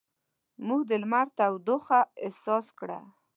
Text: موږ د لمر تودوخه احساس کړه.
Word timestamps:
موږ 0.67 0.81
د 0.89 0.91
لمر 1.01 1.27
تودوخه 1.37 1.99
احساس 2.25 2.65
کړه. 2.79 2.99